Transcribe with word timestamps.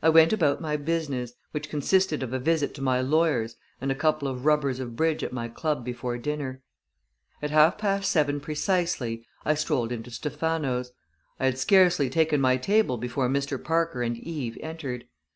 I 0.00 0.10
went 0.10 0.32
about 0.32 0.60
my 0.60 0.76
business, 0.76 1.32
which 1.50 1.68
consisted 1.68 2.22
of 2.22 2.32
a 2.32 2.38
visit 2.38 2.72
to 2.74 2.82
my 2.82 3.00
lawyer's 3.00 3.56
and 3.80 3.90
a 3.90 3.96
couple 3.96 4.28
of 4.28 4.44
rubbers 4.46 4.78
of 4.78 4.94
bridge 4.94 5.24
at 5.24 5.32
my 5.32 5.48
club 5.48 5.84
before 5.84 6.18
dinner. 6.18 6.62
At 7.42 7.50
half 7.50 7.76
past 7.76 8.08
seven 8.12 8.38
precisely 8.38 9.26
I 9.44 9.54
strolled 9.54 9.90
into 9.90 10.12
Stephano's. 10.12 10.92
I 11.40 11.46
had 11.46 11.58
scarcely 11.58 12.08
taken 12.08 12.40
my 12.40 12.58
table 12.58 12.96
before 12.96 13.28
Mr. 13.28 13.60
Parker 13.60 14.02
and 14.02 14.16
Eve 14.16 14.56
entered. 14.60 15.08